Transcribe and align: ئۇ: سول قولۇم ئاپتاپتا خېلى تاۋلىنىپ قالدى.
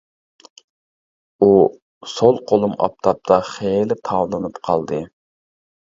ئۇ: 1.41 1.49
سول 2.13 2.41
قولۇم 2.53 2.75
ئاپتاپتا 2.87 3.39
خېلى 3.53 3.99
تاۋلىنىپ 4.11 4.59
قالدى. 4.71 5.03